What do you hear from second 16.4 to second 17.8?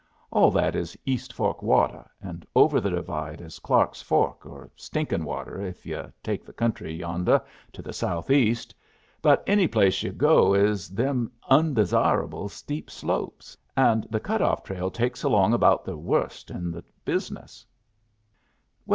in the business.